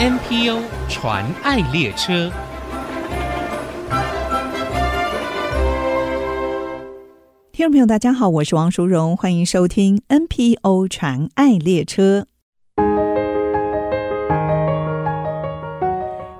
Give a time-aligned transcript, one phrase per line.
[0.00, 2.32] NPO 传爱列车，
[7.52, 12.26] 听众朋友，大家好，我是王淑荣，欢迎收听 NPO 传爱列车。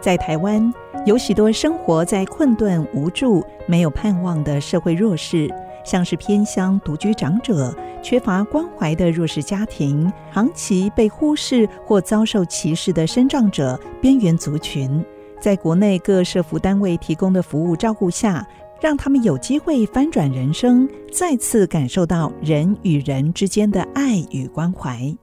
[0.01, 0.73] 在台湾，
[1.05, 5.55] 有许多生活在困顿、无助、没有盼望的社会弱势。
[5.85, 15.05] 像是偏乡独居长者、缺乏关怀的弱势家庭、长期被忽视或遭受歧视的身障者、边缘族群，
[15.41, 18.47] 在国内各社福单位提供的服务照顾下，
[18.81, 25.15] 让他们有机会翻转人生，再次感受到人与人之间的爱与关怀。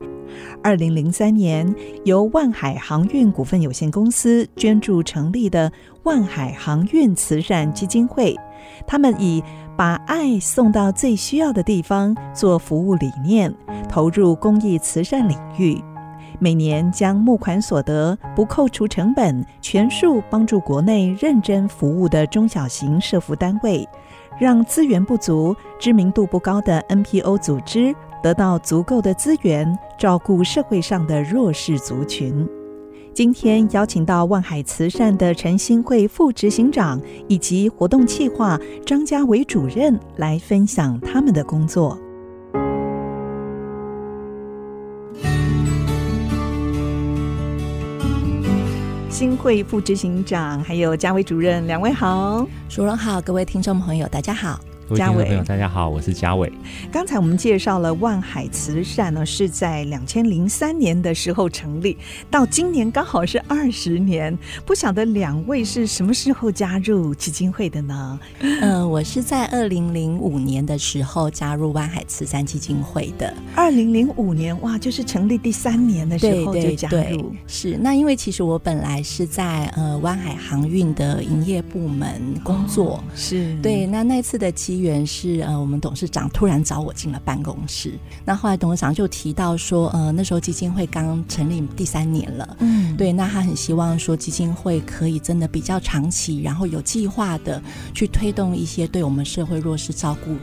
[0.61, 5.71] 二零零三年，由万海航运股份有限公司捐助成立的
[6.03, 8.35] 万海航运慈善基金会，
[8.85, 9.41] 他们以
[9.75, 13.51] 把爱送到最需要的地方做服务理念，
[13.89, 15.81] 投入公益慈善领域，
[16.39, 23.87] 每年将募款所得不扣除成本，全数帮助国内认真服务的中小型社福单位，
[24.39, 32.47] 让资源不足、知名度不高的 NPO 组织得到足够的资源，照顾社会上的弱势族群。
[33.13, 41.97] 今天邀请到万海慈善的陈新慧副执行长以及活动企划张家伟主任来分享他们的工作。
[49.17, 54.59] 金惠副执行长还有家伟主任，两位好，熟人好，各位听众朋友大家好。
[54.87, 56.49] 各位听众朋友，大家好，我是嘉伟。
[56.89, 61.97] 刚才我们介绍了万海慈善呢，是在两千零三年的时候成立，
[62.31, 64.37] 到今年刚好是二十年。
[64.65, 68.17] 不晓得两位是什么时候加入基金会的呢？
[68.39, 73.33] 嗯、呃，我是在二零零五年的时候加入万海慈善基金会的。
[73.53, 76.95] 二零零五年，哇，就是成立第三年的时候就加入。
[76.95, 77.77] 对对对，是。
[77.77, 83.85] 那因为其实我本来是在呃万海航运的营业部门工作，哦、是对。
[83.85, 87.93] 那那次的机缘是呃，我们董事长突然找我进了办公室。
[88.25, 97.61] 那后来董事长就提到说，呃，那时候基金会刚成立第三年了，嗯，对，那他很希望说基金会可以真的比较长期，然后有计划的
[97.93, 100.35] 去推动一些对我们社会弱势照顾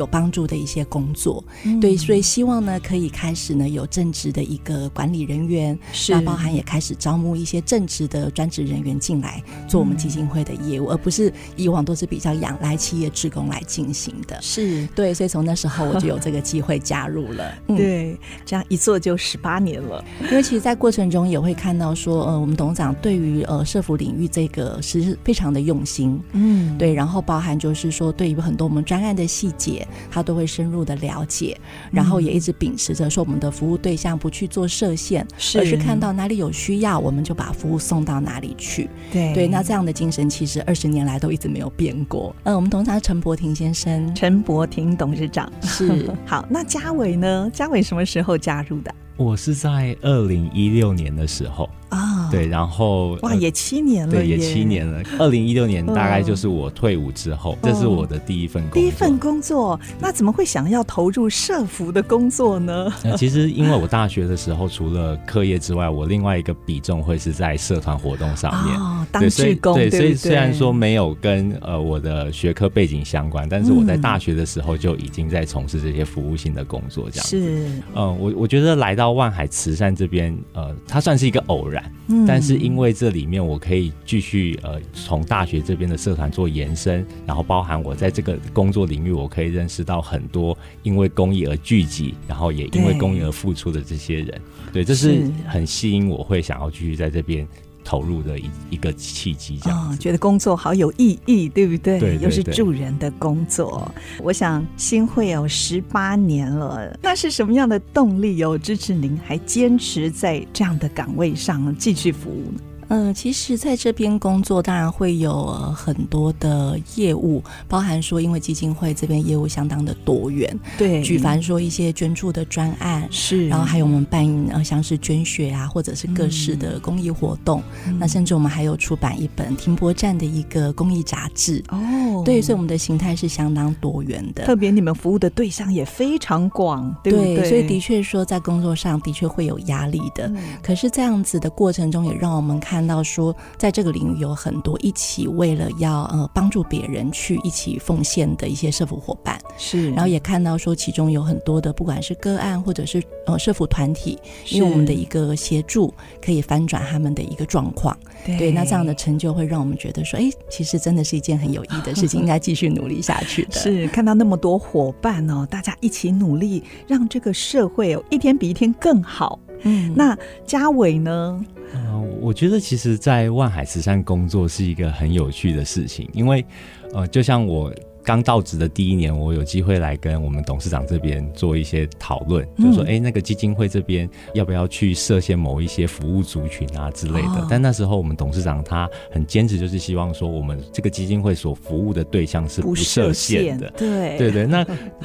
[0.00, 14.40] 有帮助的一些工作，嗯，对，所以希望呢可以开始呢有正职的一个管理人员，是，那包含也开始招募一些正职的专职人员进来做我们基金会的业务，嗯，而不是以往都是比较仰赖企业职工来进行的。
[14.40, 17.54] 是对，所以从那时候我就有这个机会加入了。
[17.68, 20.02] 嗯，对，这样一做就十八年了。
[20.22, 26.18] 因为其实，在过程中也会看到说，呃，我们董事长对于呃社服领域这个是非常的用心。
[26.32, 31.58] 嗯，对，然后包含就是说，对于很多我们专案的细节，他都会深入的了解，
[31.90, 38.88] 然后也一直秉持着说，我们的服务对象不去做设限，是而是看到哪里有需要，我们就把服务送到哪里去。
[39.12, 42.34] 对对，那这样的精神其实二十年来都一直没有变过。
[42.44, 44.14] 嗯、呃，我们董事长陈伯廷先生。
[44.14, 47.50] 陈伯廷董事长是 好，那嘉伟呢？
[47.52, 48.94] 嘉伟什么时候加入的？
[49.16, 51.68] 我是在二零一六年的时候。
[51.90, 55.02] 啊，对，然后哇，也七年了，对，也七年了。
[55.18, 58.80] 二零一六年大概就是我退伍之后，这是我的第一份工作。
[58.80, 62.92] 第一份工作，那怎么会想要投入社服的工作呢？
[63.04, 68.76] 那其实因为我大学的时候，除了课业之外，我另外一个比重会是在社团活动上面。
[68.76, 77.40] 哦，当志工，对，所以虽然说没有跟呃我的学科背景相关，但是我在大学的时候就已经在从事这些服务性的工作，这样子。
[77.40, 81.82] 是，嗯，我我觉得来到万海慈善这边，呃，它算是一个偶然。
[82.26, 94.26] 但是因为这里面我可以继续呃从大学这边的社团做延伸，然后包含我在这个工作领域，我可以认识到很多因为公益而聚集，然后也因为公益而付出的这些人，
[94.72, 95.20] 对，对，这是。
[95.46, 97.46] 很吸引我会想要继续在这边
[97.84, 101.98] 投入的一一个契机，这样觉得工作好有意义，对不对？
[101.98, 103.90] 对，对，对，又是助人的工作。
[104.22, 112.60] 我想新会有十八年了，那是什么样的动力有支持您还坚持在这样的岗位上继续服务呢？
[112.90, 134.44] 嗯，其实在这边工作，当然会有很多的业务，包含说，因为基金会这边业务相当的多元，对，举凡说一些捐助的专案是，然后还有我们办呃像是捐血啊，或者是各式的公益活动，嗯、那甚至我们还有出版一本停泊站的一个公益杂志哦，哦，对，所以我们的形态是相当多元的。
[134.44, 137.36] 特别你们服务的对象也非常广，对不对？
[137.36, 140.26] 对，所以的确说在工作上的确会有压力的。
[140.28, 149.38] 嗯、可是这样子的过程中，也让我们看到说，在这个领域有很多一起为了要呃帮助别人去一起奉献的一些社福伙伴。
[149.56, 154.18] 是，然后也看到说，其中有很多的不管是个案或者是呃社福团体，
[154.50, 155.92] 因为我们的一个协助，
[156.24, 157.96] 可以翻转他们的一个状况。
[158.24, 163.52] 对，对，那这样的成就会让我们觉得说，哎，其实真的是一件很有意义的事情，应该继续努力下去的。
[163.52, 169.38] 是，看到那么多伙伴哦，大家一起努力，让这个社会哦一天比一天更好。
[169.62, 170.16] 嗯，那
[170.46, 171.44] 嘉伟呢？
[171.74, 176.44] 嗯，我觉得其实，在万海慈善工作是一个很有趣的事情，因为
[176.92, 177.72] 呃，就像我。
[178.02, 187.40] 刚到职的第一年，我有机会来跟我们董事长这边做一些讨论，嗯、就是说，哎，那个基金会这边要不要去设限某一些服务族群啊之类的？
[187.40, 193.66] 哦、但那时候我们董事长他很坚持，就是希望说，我们这个基金会所服务的对象是不设限的。
[193.66, 194.64] 限对对对，那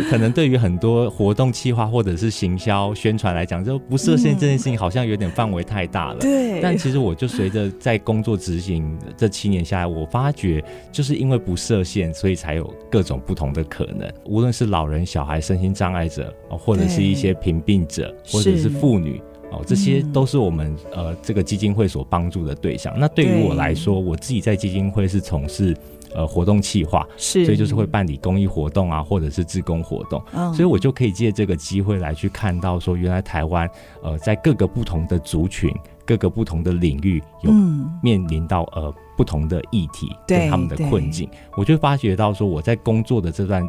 [0.10, 6.20] 可能对于很多活动计划或者是行销宣传来讲，就不设限这件事情好像有点范围太大了。
[6.20, 6.62] 对、嗯。
[6.62, 12.74] 但其实我就随着在工作执行这七年下来，我发觉就是因为不设限，所以才有。
[12.96, 19.22] 各种不同的可能，无论是老人、小孩、身心障碍者，或者是一些贫病者，或者是妇女，
[19.52, 22.98] 哦，这些都是我们呃这个基金会所帮助的对象。
[22.98, 25.76] 那对于我来说，我自己在基金会是从事
[26.14, 33.70] 呃活动企划，是，所以就是会办理公益活动啊，或者是志工活动，所以我就可以借这个机会来去看到说，原来台湾
[34.02, 35.70] 呃在各个不同的族群。
[36.08, 37.52] 各个不同的领域有
[38.04, 43.68] 面临到呃不同的议题跟他们的困境，我就发觉到说，我在工作的这段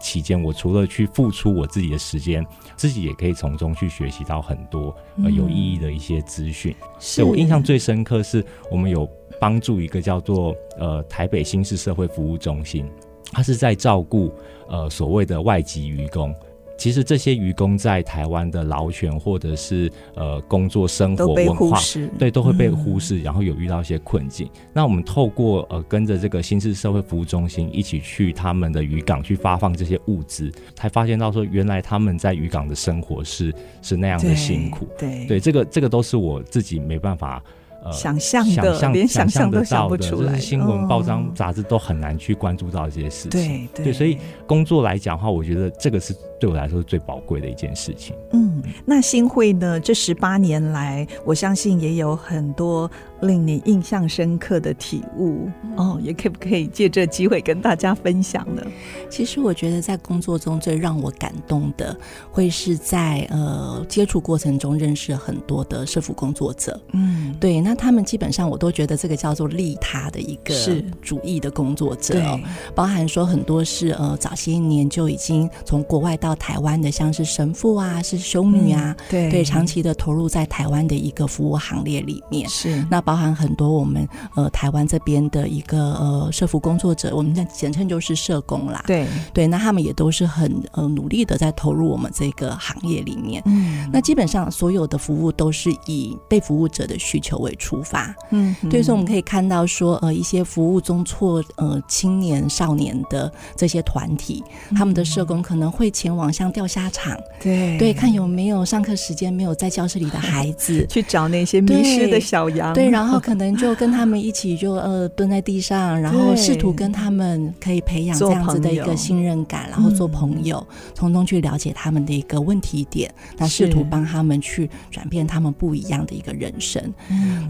[0.00, 2.46] 期间，我除了去付出我自己的时间，
[2.76, 6.74] 自己也可以从中去学习到很多呃有意义的一些资讯。
[6.98, 9.08] 所以我印象最深刻是我们有
[9.40, 12.88] 帮助一个叫做呃台北新市社会服务中心，
[13.32, 14.32] 他是在照顾
[14.68, 16.34] 呃所谓的外籍渔工。
[16.78, 21.78] 其实这些渔工在台湾的劳权或者是呃工作生活文化，
[22.18, 24.46] 对，都会被忽视，然后有遇到一些困境。
[24.46, 33.52] 嗯、那我们透过呃跟着这个新式社会服务中心一起去他们的渔港去发放这些物资，才发现到说原来他们在渔港的生活是
[33.82, 34.88] 是那样的辛苦。
[34.96, 37.42] 对这个这个都是我自己没办法。
[37.80, 43.68] 呃，想象的，想象连想象都想不出来，就是新闻、报章、杂志都很难去关注到这些事情。
[43.72, 48.14] 对，所以工作来讲的话，我觉得这个是对我来说是最宝贵的一件事情。
[48.32, 49.78] 嗯，那新会呢？
[49.80, 52.90] 这十八年来，我相信也有很多。
[53.22, 58.62] 令你印象深刻的体悟哦，也可不可以借这机会跟大家分享呢？
[59.10, 61.96] 其实我觉得在工作中最让我感动的，
[62.30, 66.80] 会是在呃接触过程中认识很多的社福工作者。
[66.92, 70.54] 嗯，对，那他们基本上我都觉得这个叫做利他的一个
[71.02, 72.40] 主义的工作者哦，
[72.72, 82.48] 包含说很多是呃早些年就已经从国外到台湾的，像是神父啊，是修女啊，嗯、对对，长期的投入在台湾的一个服务行列里面。
[82.48, 83.02] 是那。
[83.08, 88.84] 包含很多我们呃台湾这边的一个呃社服工作者，我们的简称就是社工啦。
[88.86, 93.42] 对对，那他们也都是很呃努力的在投入我们这个行业里面。
[93.46, 98.14] 嗯，那基本上所有的服务都是以被服务者的需求为出发。
[98.30, 104.44] 嗯，对，所以我们可以看到说呃一些服务中错呃青年少年的这些团体，
[104.76, 112.74] 他们的社工可能会前往像钓虾场，对对，看有没有上课时间没有在教室里的孩子， 去找那些迷失的小羊。
[112.74, 112.90] 对。
[112.90, 126.82] 然后 可能就跟他们一起就呃蹲在地上，然后试图跟他们可以培养这样子的一个信任感，然后做朋友，从中去了解他们的一个问题点，那试图帮他们去转变他们不一样的一个人生。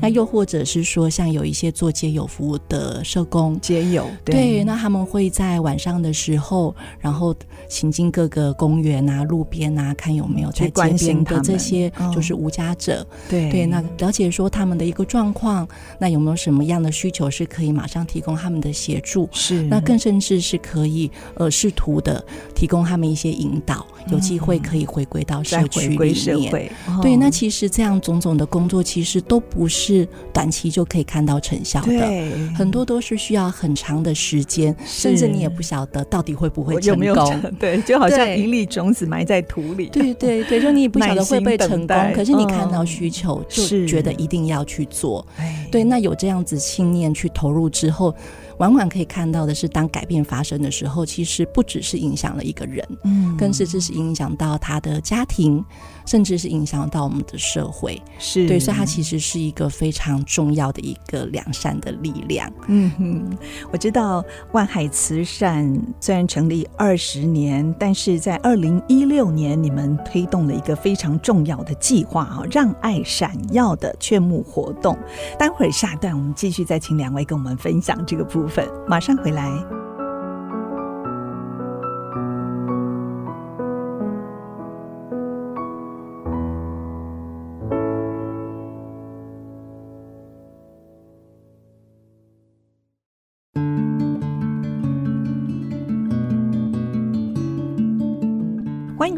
[0.00, 7.34] 那又或者是说，像有一些做街友服务的社工，街友对，对，那他们会在晚上的时候，然后
[7.68, 13.48] 行经各个公园啊、路边啊，看有没有在街边的这些就是无家者，对。
[13.50, 15.66] 对，那了解说他们的一个状况。
[16.00, 19.28] 那有没有什么样的需求是可以马上提供他们的协助？
[19.30, 22.22] 是，那更甚至是可以呃试图的
[22.52, 26.72] 提供他们一些引导，嗯、有机会可以回归到社区里面。
[26.86, 32.48] 哦、对，那其实这样种种的工作，其实都不是短期就可以看到成效的，对。
[32.54, 37.04] 很多都是需要很长的时间，甚至你也不晓得到底会不会成功。
[37.04, 45.24] 有有对，就好像一粒种子埋在土里，对对对，就你也不晓得会不会成功， 可是你看到需求，嗯、就觉得一定要去做。
[45.70, 48.14] 对，那有这样子信念去投入之后，
[48.58, 55.64] 往往可以看到的是，当改变发生的时候，其实不只是影响了一个人，嗯，更是这是影响到他的家庭。
[56.06, 62.50] 甚至是影响到我们的社会，是对，所以它其实是一个非常重要的一个良善的力量。
[62.66, 63.38] 嗯哼，
[63.70, 74.96] 我知道万海慈善虽然成立二十年，但是在二零一六年，你们推动了一个非常重要的计划啊，让爱闪耀的劝募活动。
[75.38, 78.47] 待会儿下一段我们继续再请两位跟我们分享这个部分，
[78.86, 79.77] 马上回来。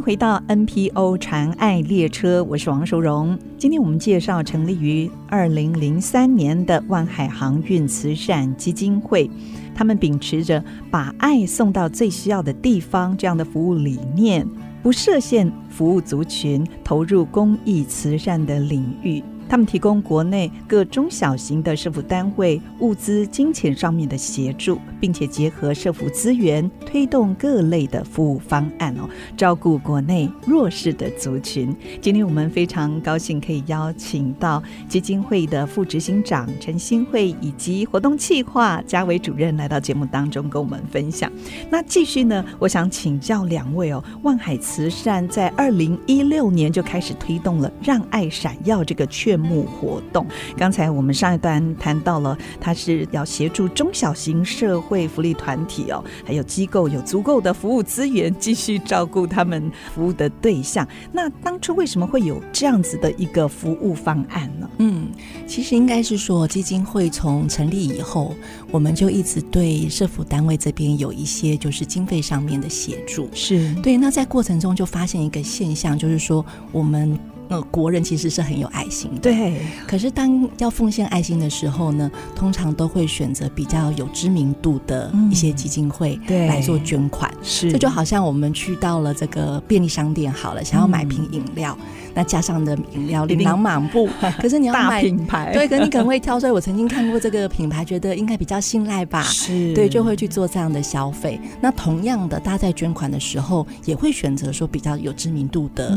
[0.01, 3.39] 回到 NPO 传爱列车，我是王淑荣。
[3.59, 9.31] 今天我们介绍成立于二零零三年的万海航运慈善基金会，
[9.75, 14.47] 他们秉持着把爱送到最需要的地方这样的服务理念，
[14.83, 19.23] 不设限服务族群，投入公益慈善的领域。
[19.51, 31.75] 他们提供国内各中小型的社福单位物资、金钱上面的协助，并且结合社福资源，推动各类的服务方案哦，照顾国内弱势的族群。
[32.01, 41.29] 今天我们非常高兴可以邀请到基金会的副执行长陈新慧以及活动企划嘉维主任来到节目当中跟我们分享。
[41.69, 60.87] 那继续呢，我想请教两位哦，万海慈善在二零一六年就开始推动了“让爱闪耀”这个劝募活动，刚才我们上一段谈到了，它是要协助中小型社会福利团体哦，还有机构有足够的服务资源，继续照顾他们服务的对象。
[61.13, 64.71] 那当初为什么会有这样子的一个服务方案呢？
[64.79, 65.09] 嗯，
[65.47, 68.35] 其实应该是说，基金会从成立以后，
[68.71, 73.29] 我们就一直对社福单位这边有一些就是经费上面的协助。
[73.33, 77.19] 是对，那在过程中就发现一个现象，就是说我们。
[77.51, 79.61] 呃，国人其实是很有爱心的，对。
[79.87, 87.29] 可是当要奉献爱心的时候呢，通常都会选择比较有知名度的一些基金会来做捐款。
[87.33, 91.77] 嗯、是，这就好像我们去到了这个便利商店，好了，想要买瓶饮料。
[91.81, 94.09] 嗯那加上的饮料琳琅满目，
[94.41, 96.39] 可是你要买大品牌，对，可是你可能会挑。
[96.39, 101.41] 所以我曾经看过这个品牌，觉得应该比较信赖吧， 是，对，就会去做这样的消费。
[101.61, 105.97] 那同样的，大家在捐款的时候，也会选择说比较有知名度的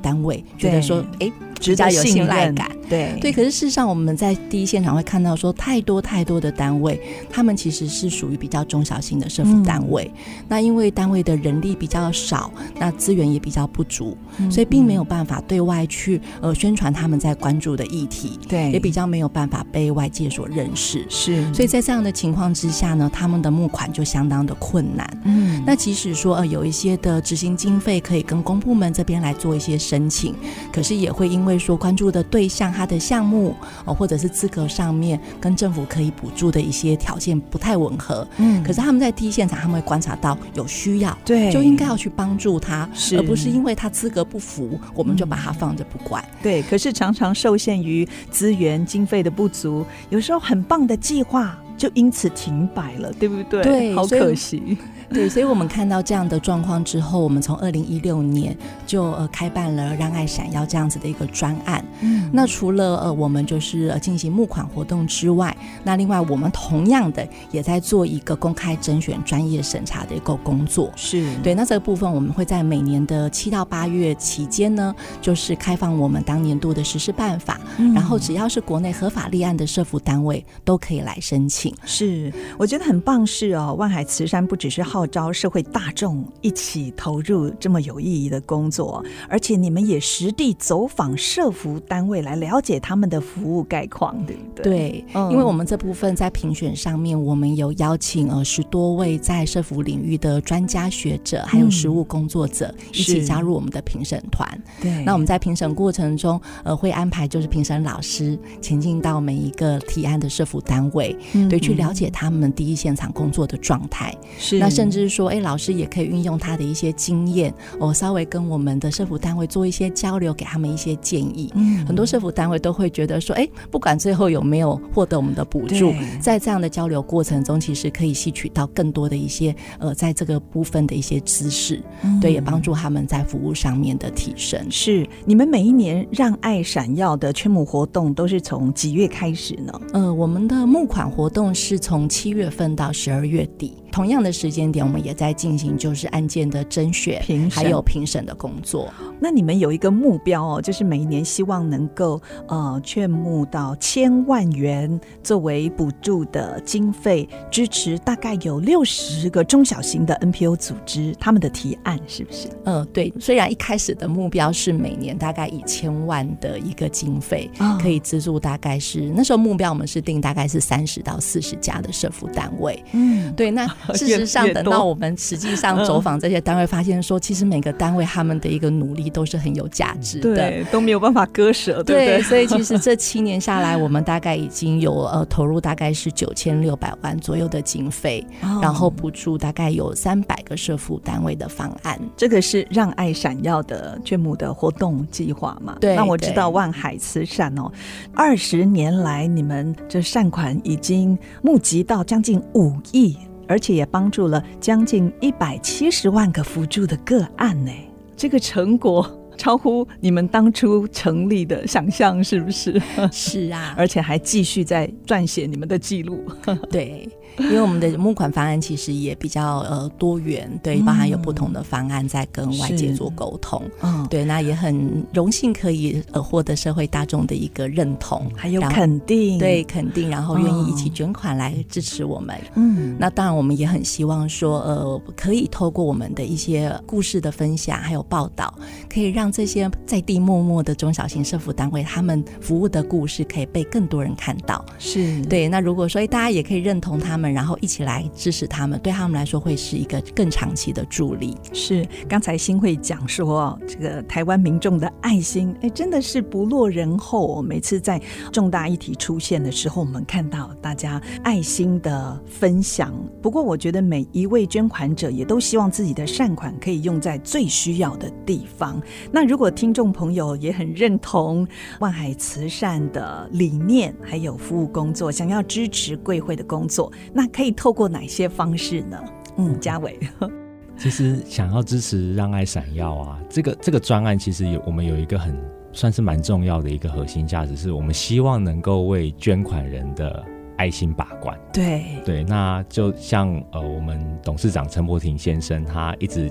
[0.00, 1.30] 单位，嗯、觉得说，哎。
[1.51, 3.32] 比较有信赖感，对对。
[3.32, 7.00] 可是事实上，我们在第一现场会看到说，太多太多的单位，
[7.30, 10.10] 他们其实是属于比较中小型的社福单位。
[10.14, 21.06] 嗯、那因为单位的人力比较少，那资源也比较不足，嗯、所以并没有办法对外去呃宣传他们在关注的议题，对，也比较没有办法被外界所认识。
[21.08, 25.08] 是，所以在这样的情况之下呢，他们的募款就相当的困难。
[25.24, 30.34] 嗯，那即使说呃有一些的执行经费可以跟公部门这边来做一些申请，
[30.72, 33.54] 可是也会因为会说关注的对象，他的项目
[33.84, 46.62] 哦，或者是资格上面跟政府可以补助的一些条件不太吻合，嗯，可是他们在第一现场，他们会观察到有需要，对，就应该要去帮助他，是而不是因为他资格不符，我们就把他放着不管，对。
[46.62, 53.62] 可是常常受限于资源经费的不足，有时候很棒的计划就因此停摆了，对不对？
[53.62, 54.78] 对，好可惜。
[55.12, 61.84] 对，所以我们看到这样的状况之后，我们从二零一六年就呃开办了“让爱闪耀”这样子的一个专案。
[62.00, 65.54] 嗯，那除了呃我们就是呃进行募款活动之外，
[65.84, 70.90] 那另外我们同样的也在做一个公开甄选、专业审查的一个工作。
[70.96, 81.74] 是对，那这个部分我们会在每年的七到八月期间呢，就是开放我们当年度的实施办法，嗯、然后只要是国内合法立案的社福单位都可以来申请。
[81.84, 85.01] 是，我觉得很棒是哦，万海慈善不只是好。
[85.02, 94.62] 号召社会大众一起投入这么有意义的工作，而且你们也实地走访社服单位来了解他们的服务概况，对不对？
[94.62, 104.48] 对，因为我们这部分在评选上面，我们有邀请呃十多位在社服领域的专家学者，还有实务工作者一起加入我们的评审团。
[104.80, 111.16] 对，那我们在评审过程中，呃，会安排就是评审老师前进到每一个提案的社服单位，
[111.50, 114.16] 对，去了解他们第一现场工作的状态。
[114.38, 115.02] 是，那甚至。
[115.02, 121.50] 就是说，哎，老师也可以运用他的一些经验，我稍微跟我们的社福单位做一些交流，给他们一些建议。
[121.56, 134.64] 嗯，很多社福单位都会觉得说，哎，不管最后有没有获得我们的补助，在这样的交流过程中，其实可以吸取到更多的一些呃，在这个部分的一些知识，嗯、对，也帮助他们在服务上面的提升。
[134.70, 139.72] 是，你们每一年让爱闪耀的圈募活动都是从几月开始呢？
[139.94, 143.74] 呃，我们的募款活动是从七月份到十二月底。
[143.92, 148.92] 同样的时间点，我们也在进行就是案件的甄选、还有评审的工作。
[149.20, 162.48] 那你们有一个目标哦，就是每年希望能够呃劝募到千万元作为补助的经费，支持大概有六十个中小型的 NPO 组织他们的提案，是不是？
[162.64, 163.12] 嗯、呃，对。
[163.20, 172.82] 虽然一开始的目标是每年大概一千万的一个经费，哦、可以资助大概是那时候目标我们是定大概是三十到四十家的社福单位。
[172.92, 173.50] 嗯，对。
[173.50, 182.22] 那 事实上，等到我们实际上走访这些单位，发现说，其实每个单位他们的一个努力都是很有价值的，对，都没有办法割舍，对不对？
[182.22, 188.24] 所以其实这七年下来， 我们大概已经有呃投入大概是九千六百万左右的经费，
[188.60, 191.98] 然后补助大概有三百个社福单位的方案。
[192.16, 195.76] 这个是让爱闪耀的劝募的活动计划嘛？
[195.80, 195.96] 对。
[195.96, 197.70] 那我知道万海慈善哦，
[198.14, 203.16] 二十年来你们这善款已经募集到将近五亿。
[203.52, 207.70] 而且也帮助了将近一百七十万个辅助的个案呢，
[208.16, 209.06] 这个成果
[209.36, 212.80] 超乎你们当初成立的想象，是不是？
[213.12, 216.24] 是啊， 而且还继续在撰写你们的记录。
[216.72, 217.06] 对。
[217.38, 238.52] 因为我们的募款方案其实也比较呃多元，对，包含有不同的方案在跟外界做沟通，嗯，对，那也很荣幸可以呃获得社会大众的一个认同，还有肯定，对，肯定，然后愿意一起捐款来支持我们，嗯，那当然我们也很希望说，呃，可以透过我们的一些故事的分享还有报道，
[238.92, 245.22] 可以让这些在地默默的中小型社服单位他们服务的故事可以被更多人看到，是。
[245.26, 245.48] 对。
[245.48, 247.21] 那如果说大家也可以认同他们。
[247.22, 251.36] 们然后一起来支持他们，对他们来说会是一个更长期的助力。
[251.52, 257.40] 是，刚才新会讲说，这个台湾民众的爱心，哎，真的是不落人后。
[257.40, 258.00] 每次在
[258.32, 262.92] 重大议题出现的时候，我们看到大家爱心的分享。
[263.22, 268.82] 不过，我觉得每一位捐款者也都希望自己的善款可以用在最需要的地方。
[269.12, 271.46] 那如果听众朋友也很认同
[271.78, 278.98] 万海慈善的理念，还有服务工作，想要支持贵会的工作，那可以透过哪些方式呢？
[279.36, 279.98] 嗯，嘉伟，
[280.76, 285.34] 其实想要支持让爱闪耀啊，这个这个专案其实有我们有一个很
[285.72, 290.24] 算是蛮重要的一个核心价值，是我们希望能够为捐款人的
[290.56, 291.38] 爱心把关。
[291.52, 296.30] 对对，那就像呃，我们董事长陈柏廷先生他一直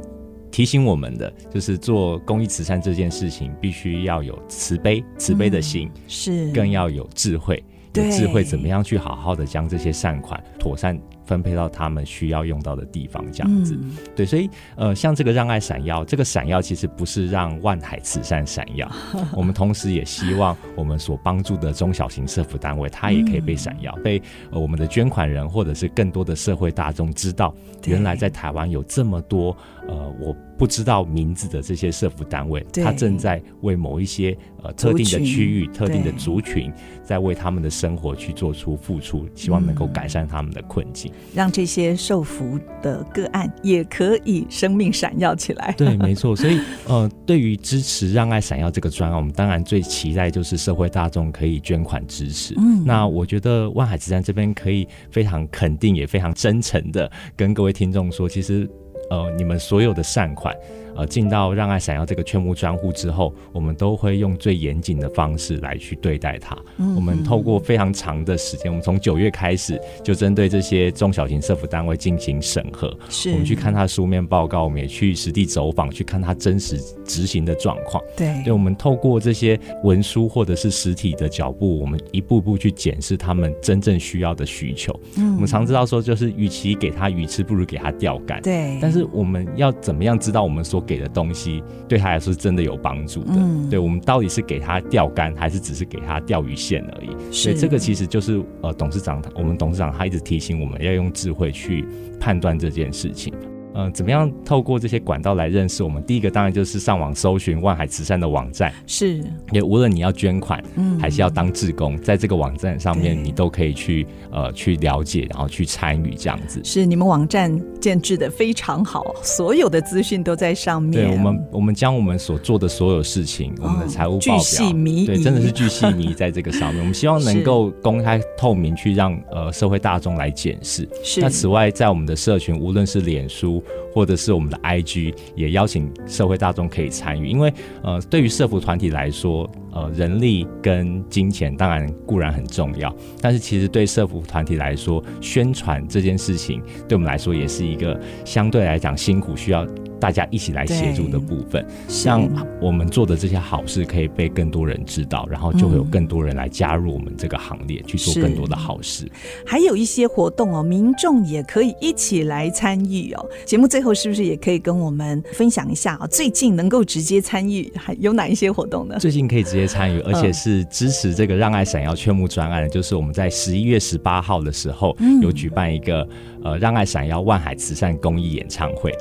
[0.51, 7.63] 提醒我们的，就是做公益慈善这件事情，必须要有慈悲慈悲的心，嗯、是更要有智慧。
[7.93, 10.99] 有智慧，怎么样去好好的将这些善款妥善
[11.31, 13.25] 分配到他们需要用到的地方？
[13.31, 18.91] 这样子，嗯、对，所以呃，像这个让爱闪耀，这个闪耀其实不是让万海慈善闪耀，
[19.31, 29.55] 我们同时也希望我们所帮助的中小型社福单位，它也可以被闪耀，嗯、被呃我们的捐款人或者是更多的社会大众知道，原来在台湾有这么多
[29.87, 30.35] 呃我。
[30.57, 36.71] 不知道名字的这些社服单位，他正在为某一些呃特定的区域、特定的族群，
[37.03, 45.73] 在为他们的生活去做出付出，希望能够改善他们的困境，让这些受福的个案也可以生命闪耀起来。
[45.77, 46.35] 对，没错。
[46.35, 52.53] 所以呃，对于支持让爱闪耀这个专案，我们当然最期待就是社会大众可以捐款支持。
[52.57, 58.69] 嗯，那我觉得万海慈善这边可以非常肯定，也非常真诚的跟各位听众说，其实。
[59.09, 60.55] 呃，你们所有的善款。
[61.01, 66.55] 呃，进到让爱闪耀这个劝募专户之后，我们都会用最严谨的方式来去对待它。
[66.77, 72.95] 嗯、我们透过非常长的时间，我们从九月开始就针对这些中小型社服单位进行审核。
[73.09, 78.03] 是，我们去看他书面报告，我们也去实地走访，去看他真实执行的状况。
[78.15, 84.93] 对，对，我们透过这些文书或者是实体的脚步，我们一步步去检视他们真正需要的需求。
[85.17, 88.39] 嗯，我们常知道说，就是与其给他鱼吃，不如给他钓竿。
[88.43, 93.31] 对，但是我们要怎么样知道我们所给的东西对他来说是真的有帮助的。
[93.33, 97.33] 嗯，对，我们到底是给他钓竿，还是只是给他钓鱼线而已？
[97.33, 101.85] 所以这个其实就是呃，董事长，我们董事长他一直提醒我们要用智慧去
[102.19, 103.33] 判断这件事情。
[103.73, 106.03] 嗯、呃，怎么样透过这些管道来认识我们？
[106.03, 109.23] 第一个当然就是上网搜寻万海慈善的网站，是。
[109.51, 116.61] 也无论你要捐款，嗯，还是要当志工，在这个网站上面，你都可以去呃去了解，然后去参与这样子。
[116.63, 121.07] 是，你们网站建制的非常好，所有的资讯都在上面。
[121.07, 124.73] 对，我们，我们将我们所做的所有事情，哦、我们的财务报表，
[125.05, 126.79] 对，真的是巨细靡在这个上面。
[126.83, 130.87] 我们希望能够公开透明，去让呃社会大众来检视。
[131.03, 131.21] 是。
[131.21, 133.60] 那此外，在我们的社群，无论是脸书。
[133.93, 137.27] 或者是我们的 IG，也邀请社会大众可以参与。
[137.27, 149.65] 因为呃，对于社服团体来说，呃，人力跟金钱当然固然很重要，但是其实对社福团体来说，宣传这件事情对我们来说也是一个相对来讲辛苦，需要
[149.97, 151.65] 大家一起来协助的部分。
[151.87, 152.27] 像
[152.59, 159.09] 我们做的这些好事可以被更多人知道，然后就会有更多人来加入我们这个行列，嗯、去做更多的好事。
[159.45, 163.25] 还有一些活动哦，民众也可以一起来参与哦。
[163.45, 166.05] 节目最后是不是也可以跟我们分享一下啊？
[166.07, 168.97] 最近能够直接参与还有哪一些活动呢？
[168.99, 169.60] 最近可以直接。
[169.67, 176.07] 参与，而且是支持这个让爱闪耀劝募专案的，就是我们在十一月十八号的时候有举办一个
[176.43, 178.91] 呃让爱闪耀万海慈善公益演唱会，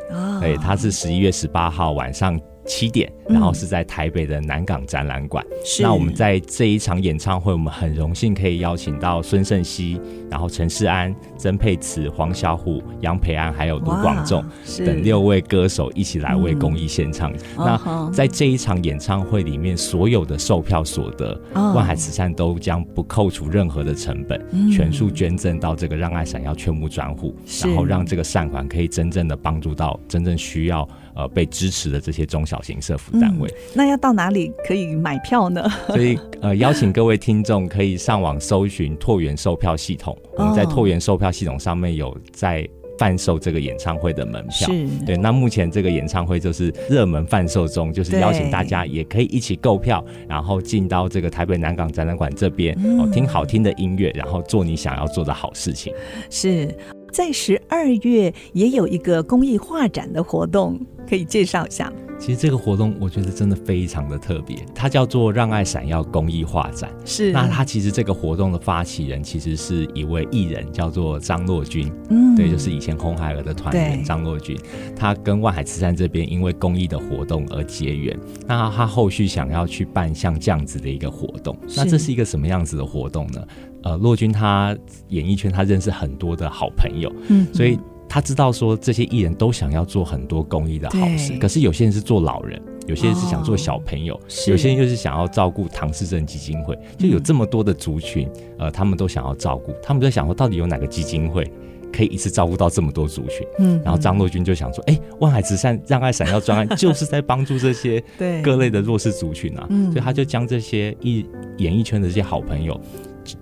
[0.40, 2.38] 对，它是十一月十八号晚上。
[2.70, 5.44] 七点，然后是在台北的南港展览馆。
[5.64, 5.85] 是、嗯。
[5.85, 14.44] 那我们在这一场演唱会，我们很荣幸可以邀请到孙盛熙，然后陈世安、曾沛慈、黄小虎、杨培安，还有卢广仲
[14.87, 17.33] 等六位歌手一起来为公益献唱。
[17.33, 30.88] 嗯、那在这一场演唱会里面，所有的售票所得，哦、万海慈善都将不扣除任何的成本，嗯、全数捐赠到这个让爱闪耀劝募专户，然后让这个善款可以真正的帮助到真正需要。
[31.14, 35.68] 呃，被支持的这些中小型社服单位，嗯，那要到哪里可以买票呢？
[35.88, 40.16] 所以，呃，邀请各位听众可以上网搜寻拓元售票系统。
[40.37, 42.66] 我们在拓元售票系统上面有在
[42.99, 44.68] 贩售这个演唱会的门票。
[45.05, 55.92] 对，那目前这个演唱会就是热门贩售中，就是邀请大家也可以一起购票，然后进到这个台北南港展览馆这边，哦，听好听的音乐，然后做你想要做的好事情。
[56.31, 56.73] 是。
[57.12, 60.79] 在十二月也有一个公益画展的活动，
[61.11, 61.92] 可以介绍一下。
[62.20, 66.88] 其实这个活动我觉得真的非常的特别，它叫做“让爱闪耀公益画展”。
[67.05, 71.90] 是，那它其实这个活动的发起人其实是一位艺人，叫做张若均。
[72.11, 74.55] 嗯，对，就是以前红孩儿的团员张若均。
[74.94, 81.59] 他跟万海慈善这边因为公益的活动而结缘，那他后续想要去办像这样子的一个活动。
[81.75, 83.42] 那这是一个什么样子的活动呢？
[83.83, 84.77] 呃，若君他
[85.09, 87.79] 演艺圈他认识很多的好朋友，嗯，所以
[88.11, 101.49] 他知道说这些艺人都想要做很多公益的好事，可是有些人是做老人，有些人是想做小朋友，哦、有些人又是想要照顾唐氏症基金会，就有这么多的族群，呃，他们都想要照顾，他们在想说，到底有哪个基金会
[101.92, 103.46] 可以一次照顾到这么多族群？
[103.61, 108.03] 嗯，然后张若昀就想说，哎、欸，万海慈善让爱闪耀专案 就是在帮助这些
[108.42, 111.25] 各类的弱势族群啊，所以他就将这些艺
[111.59, 112.79] 演艺圈的这些好朋友。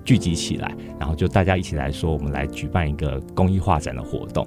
[0.05, 4.47] 聚集起来，然后就大家一起来说，我们来举办一个公益画展的活动，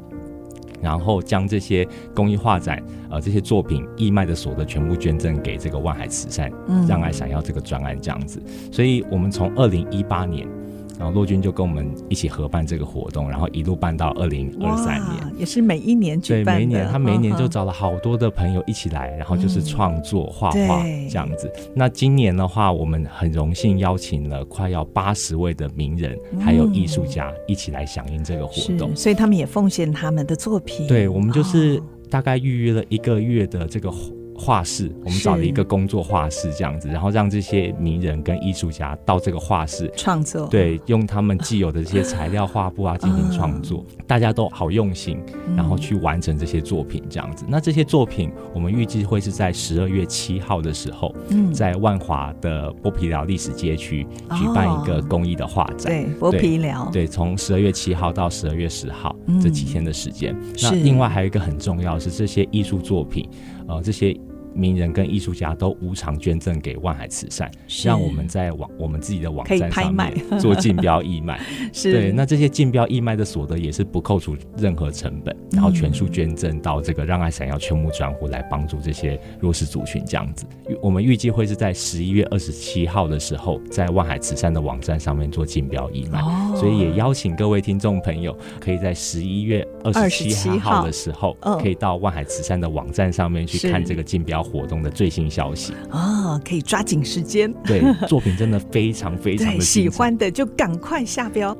[0.81, 8.41] 然后将这些公益画展呃这些作品义卖的所得全部捐赠给这个万海慈善，嗯、让爱闪耀这个专案这样子。
[8.71, 10.60] 所以我们从二零一八年。
[11.01, 16.51] 然后陆军就跟我们一起合办这个活动，然后一路办到二零二三年，也是每一年举办的。
[16.51, 21.51] 对，每一年他每一年就找了好多的朋友一起来，然后就是创作画画这样子。
[21.73, 30.85] 那今年的话，我们很荣幸邀请了快要八十位的名人还有艺术家一起来响应这个活动，所以他们也奉献他们的作品。
[30.87, 33.91] 对，我们就是大概预约了一个月的这个。
[34.41, 45.19] 画室，我们找了一个工作画室这样子，然后让这些名人跟艺术家到这个画室创作，对，用他们既有的这些材料、画布啊进行创作，大家都好用心，
[45.55, 47.45] 然后去完成这些作品这样子。
[47.47, 51.13] 那这些作品，我们预计会是在十二月七号的时候，
[51.53, 55.91] 在万华的剥皮寮历史街区举办一个公益的画展。
[55.91, 60.35] 对，剥皮寮，对，从十二月七号到十二月十号这几天的时间。
[60.63, 63.29] 那另外还有一个很重要的是这些艺术作品，
[63.67, 64.17] 呃，这些。
[64.53, 67.49] 名人跟艺术家都无偿捐赠给万海慈善，
[67.83, 71.39] 让我们在网我们自己的网站上面做竞标义卖。
[71.73, 80.03] 是对，那这些竞标义卖的所得也是不扣除任何成本，然后全数捐赠到这个让爱闪耀全募专户来帮助这些弱势族群。
[80.05, 80.45] 这样子，
[80.81, 86.19] 我们预计会是在十一月二十七号的时候，在万海慈善的网站上面做竞标义卖。
[86.19, 94.40] 哦、所以也邀请各位听众朋友，可以在十一月二十七号的时候，可以到万海慈善的网站上面去看这个竞标。
[94.43, 97.53] 活动的最新消息啊、哦，可以抓紧时间。
[97.63, 101.55] 对，作品真的非常非常的喜欢的，就赶快下标。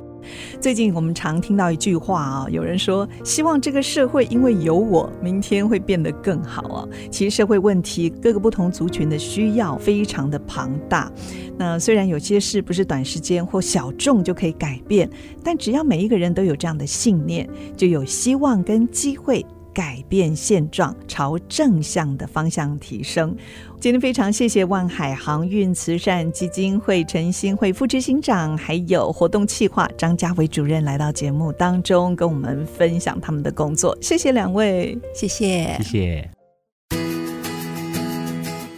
[0.60, 6.88] 最近我们常听到一句话啊，有人说希望这个社会因为有我，明天会变得更好啊。
[7.10, 11.10] 其实社会问题，各个不同族群的需要非常的庞大。
[11.58, 15.10] 那虽然有些事不是短时间或小众就可以改变，
[15.42, 19.44] 但只要每一个人都有这样的信念，就有希望跟机会。
[19.72, 23.36] 改变现状，朝正向的方向提升。
[23.80, 33.96] 今天非常谢谢万海航运慈善基金会陈新慧副执行长，还有活动企划张家伟主任来到节目当中，跟我们分享他们的工作。
[34.00, 36.30] 谢谢两位，谢谢，谢谢。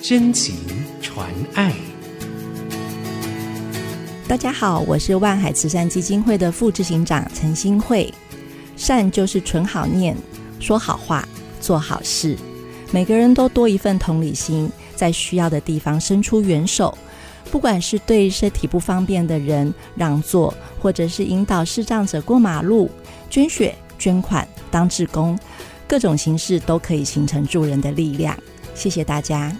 [0.00, 0.54] 真情
[1.00, 1.74] 传爱。
[4.26, 8.12] 大家好，我是万海慈善基金会的副执行长陈新慧。
[8.76, 10.16] 善就是存好念，
[10.64, 11.28] 说好话，
[11.60, 12.34] 做好事。
[12.90, 16.96] 每个人都多一份同理心，在需要的地方伸出援手。
[17.50, 22.90] 不管是对身体不方便的人让座，或者是引导视障者过马路、
[23.28, 25.38] 捐血、捐款、当志工，
[25.86, 28.34] 各种形式都可以形成助人的力量。
[28.74, 29.54] 谢谢大家。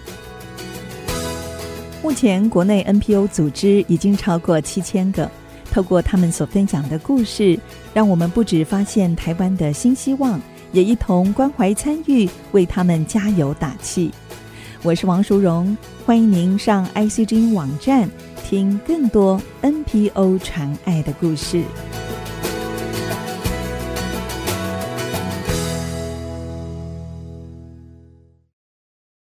[2.01, 5.29] 目前国内 NPO 组织已经超过七千个。
[5.71, 7.59] 透过他们所分享的故事，
[7.93, 10.41] 让我们不止发现台湾的新希望，
[10.75, 14.11] 也一同关怀参与，为他们加油打气。
[14.83, 18.09] 我是王淑荣，欢迎您上 ICG 网站
[18.43, 21.63] 听更多 NPO 传爱的故事。